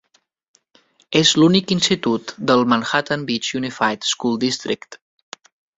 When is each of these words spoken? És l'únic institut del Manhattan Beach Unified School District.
És 1.19 1.33
l'únic 1.41 1.73
institut 1.77 2.35
del 2.53 2.67
Manhattan 2.75 3.29
Beach 3.31 3.55
Unified 3.63 4.13
School 4.17 4.45
District. 4.49 5.03